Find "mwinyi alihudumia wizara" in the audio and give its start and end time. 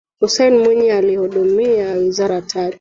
0.57-2.41